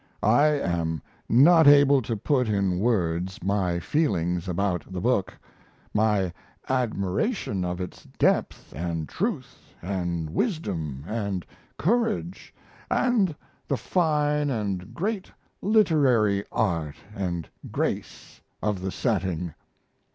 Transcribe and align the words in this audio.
I 0.23 0.47
am 0.47 1.03
not 1.29 1.67
able 1.67 2.01
to 2.01 2.17
put 2.17 2.49
in 2.49 2.79
words 2.79 3.43
my 3.43 3.77
feeling 3.79 4.41
about 4.47 4.83
the 4.91 4.99
book 4.99 5.35
my 5.93 6.33
admiration 6.67 7.63
of 7.63 7.79
its 7.79 8.05
depth 8.17 8.73
and 8.75 9.07
truth 9.07 9.59
and 9.79 10.31
wisdom 10.31 11.03
and 11.05 11.45
courage, 11.77 12.51
and 12.89 13.35
the 13.67 13.77
fine 13.77 14.49
and 14.49 14.91
great 14.95 15.31
literary 15.61 16.45
art 16.51 16.95
and 17.15 17.47
grace 17.71 18.41
of 18.59 18.81
the 18.81 18.89
setting. 18.89 19.53